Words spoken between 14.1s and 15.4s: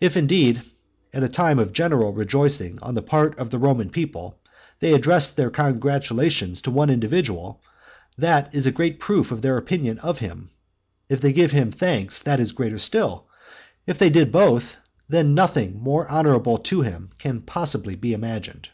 both, then